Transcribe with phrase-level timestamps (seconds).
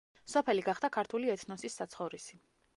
[0.35, 2.45] სოფელი გახდა ქართული ეთნოსის საცხოვრისი.